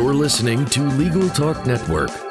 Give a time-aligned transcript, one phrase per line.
[0.00, 2.29] You're listening to Legal Talk Network.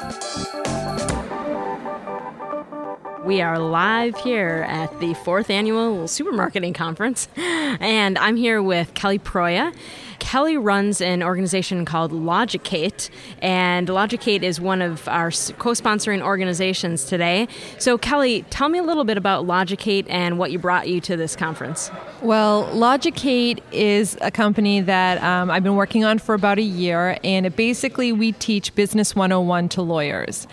[3.30, 9.20] We are live here at the fourth annual supermarketing conference, and I'm here with Kelly
[9.20, 9.72] Proya.
[10.18, 13.08] Kelly runs an organization called Logicate,
[13.40, 17.48] and Logicate is one of our co sponsoring organizations today.
[17.78, 21.16] So, Kelly, tell me a little bit about Logicate and what you brought you to
[21.16, 21.90] this conference.
[22.22, 27.18] Well, Logicate is a company that um, I've been working on for about a year,
[27.24, 30.46] and it basically we teach Business 101 to lawyers.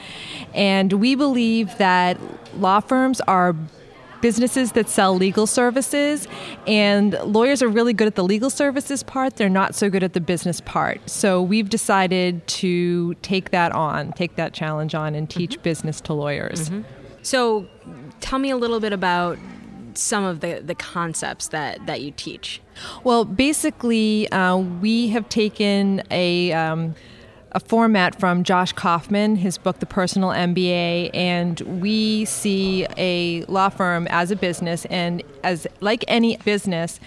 [0.53, 2.17] And we believe that
[2.67, 3.55] law firms are
[4.19, 6.27] businesses that sell legal services
[6.65, 10.11] and lawyers are really good at the legal services part they're not so good at
[10.11, 15.29] the business part so we've decided to take that on take that challenge on and
[15.29, 15.61] teach mm-hmm.
[15.61, 16.81] business to lawyers mm-hmm.
[17.21, 17.65] so
[18.19, 19.37] tell me a little bit about
[19.93, 22.59] some of the, the concepts that, that you teach
[23.05, 26.93] well basically uh, we have taken a um,
[27.51, 33.69] a format from Josh Kaufman, his book, The Personal MBA, and we see a law
[33.69, 36.99] firm as a business, and as like any business,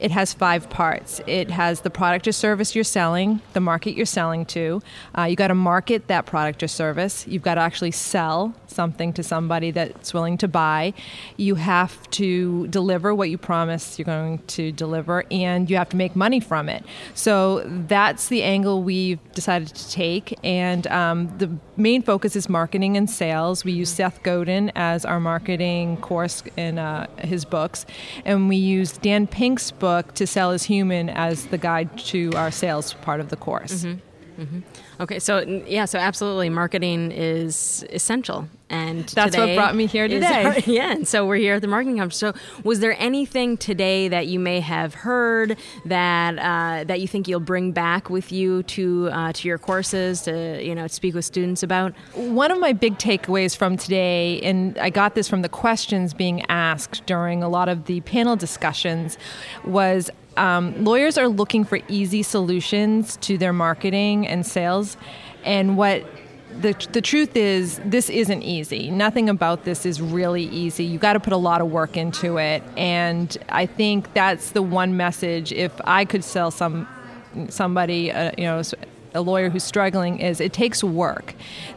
[0.00, 1.20] it has five parts.
[1.26, 4.80] It has the product or service you're selling, the market you're selling to.
[5.16, 7.26] Uh, you got to market that product or service.
[7.26, 10.94] You've got to actually sell something to somebody that's willing to buy.
[11.36, 15.96] You have to deliver what you promise you're going to deliver, and you have to
[15.96, 16.84] make money from it.
[17.14, 20.38] So that's the angle we've decided to take.
[20.44, 23.64] And um, the main focus is marketing and sales.
[23.64, 27.84] We use Seth Godin as our marketing course in uh, his books,
[28.24, 32.30] and we use Dan Pink's book book To Sell Is Human as the guide to
[32.36, 33.84] our sales part of the course.
[33.84, 34.00] Mm-hmm.
[34.38, 34.60] Mm-hmm.
[35.00, 40.58] Okay, so yeah, so absolutely, marketing is essential, and that's what brought me here today.
[40.58, 42.18] Is, yeah, and so we're here at the marketing conference.
[42.18, 47.26] So, was there anything today that you may have heard that uh, that you think
[47.26, 51.24] you'll bring back with you to uh, to your courses to you know speak with
[51.24, 51.92] students about?
[52.14, 56.44] One of my big takeaways from today, and I got this from the questions being
[56.48, 59.18] asked during a lot of the panel discussions,
[59.64, 64.96] was um, lawyers are looking for easy solutions to their marketing and sales.
[65.44, 66.04] And what
[66.60, 68.90] the, the truth is, this isn't easy.
[68.90, 70.84] Nothing about this is really easy.
[70.84, 72.62] You got to put a lot of work into it.
[72.76, 75.52] And I think that's the one message.
[75.52, 76.88] If I could sell some
[77.50, 78.62] somebody, uh, you know,
[79.14, 81.34] a lawyer who's struggling is it takes work.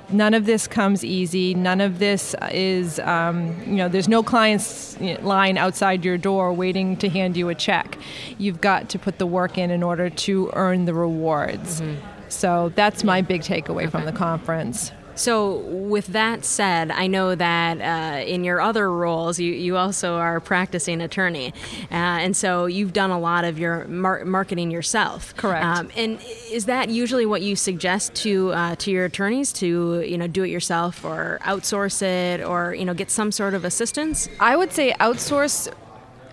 [0.10, 1.54] None of this comes easy.
[1.54, 6.98] None of this is, um, you know, there's no client's line outside your door waiting
[6.98, 7.98] to hand you a check.
[8.38, 11.82] You've got to put the work in in order to earn the rewards.
[11.82, 12.06] Mm-hmm.
[12.30, 13.88] So that's my big takeaway okay.
[13.88, 14.92] from the conference.
[15.16, 20.16] So, with that said, I know that uh, in your other roles, you, you also
[20.16, 21.54] are a practicing attorney.
[21.92, 25.36] Uh, and so you've done a lot of your mar- marketing yourself.
[25.36, 25.66] Correct.
[25.66, 30.18] Um, and is that usually what you suggest to uh, to your attorneys to you
[30.18, 34.30] know do it yourself or outsource it or you know get some sort of assistance?
[34.40, 35.72] I would say outsource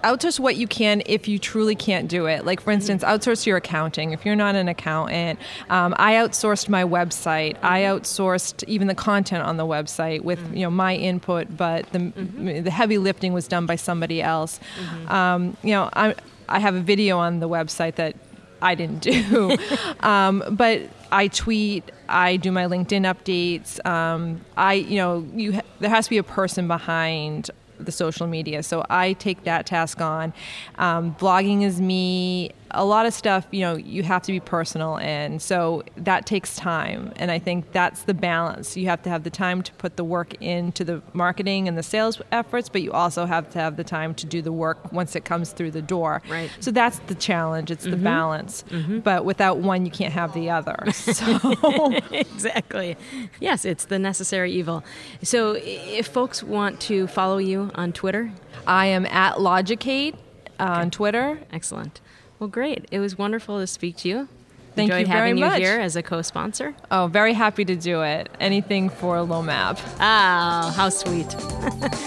[0.02, 2.44] outsource what you can if you truly can't do it.
[2.44, 4.12] Like, for instance, outsource your accounting.
[4.12, 5.38] If you're not an accountant,
[5.70, 7.56] um, I outsourced my website.
[7.62, 11.98] I outsourced even the content on the website with you know my input, but the
[11.98, 12.64] mm-hmm.
[12.64, 14.60] the heavy lifting was done by somebody else.
[14.80, 15.12] Mm-hmm.
[15.12, 16.14] Um, you know, I
[16.48, 18.16] I have a video on the website that
[18.60, 19.56] I didn't do,
[20.00, 21.90] um, but I tweet.
[22.10, 23.84] I do my LinkedIn updates.
[23.86, 28.26] Um, I, you know, you ha- there has to be a person behind the social
[28.26, 28.62] media.
[28.62, 30.32] So I take that task on.
[30.76, 34.98] Um, blogging is me a lot of stuff, you know, you have to be personal,
[34.98, 37.12] and so that takes time.
[37.16, 38.76] And I think that's the balance.
[38.76, 41.82] You have to have the time to put the work into the marketing and the
[41.82, 45.16] sales efforts, but you also have to have the time to do the work once
[45.16, 46.22] it comes through the door.
[46.28, 46.50] Right.
[46.60, 47.70] So that's the challenge.
[47.70, 47.92] It's mm-hmm.
[47.92, 48.64] the balance.
[48.68, 48.98] Mm-hmm.
[49.00, 50.76] But without one, you can't have the other.
[51.08, 52.96] So exactly.
[53.40, 54.84] Yes, it's the necessary evil.
[55.22, 58.30] So if folks want to follow you on Twitter,
[58.66, 60.14] I am at Logicate
[60.58, 61.40] on Twitter.
[61.52, 62.00] Excellent.
[62.38, 62.86] Well, great.
[62.90, 64.28] It was wonderful to speak to you.
[64.74, 65.58] Thank Enjoyed you very having much.
[65.58, 66.74] you here as a co-sponsor.
[66.90, 68.28] Oh, very happy to do it.
[68.38, 69.80] Anything for LOMAP.
[69.98, 71.26] Ah, how sweet.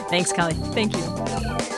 [0.10, 0.54] Thanks, Kelly.
[0.54, 1.78] Thank you.